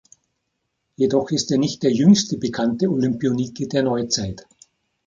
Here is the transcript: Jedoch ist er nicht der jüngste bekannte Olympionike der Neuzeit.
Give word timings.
Jedoch 0.95 1.29
ist 1.29 1.51
er 1.51 1.59
nicht 1.59 1.83
der 1.83 1.91
jüngste 1.91 2.39
bekannte 2.39 2.89
Olympionike 2.89 3.67
der 3.67 3.83
Neuzeit. 3.83 4.47